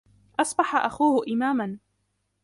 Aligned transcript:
أصبح 0.39 0.75
أخوه 0.75 1.23
إماما. 1.27 1.77